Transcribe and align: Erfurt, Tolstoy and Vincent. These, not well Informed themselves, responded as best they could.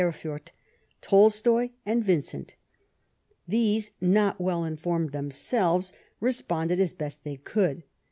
Erfurt, 0.03 0.51
Tolstoy 1.01 1.69
and 1.85 2.03
Vincent. 2.03 2.55
These, 3.47 3.91
not 4.01 4.41
well 4.41 4.63
Informed 4.65 5.11
themselves, 5.11 5.93
responded 6.19 6.79
as 6.79 6.91
best 6.91 7.23
they 7.23 7.35
could. 7.35 7.83